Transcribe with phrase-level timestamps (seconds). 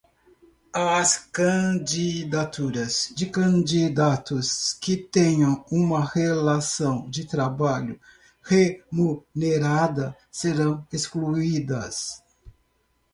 [0.97, 8.01] As candidaturas de candidatos que tenham uma relação de trabalho
[8.41, 12.23] remunerada serão excluídas.